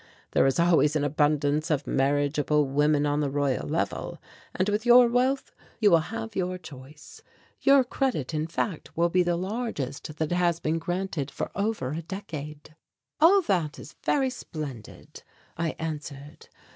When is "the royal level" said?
3.19-4.17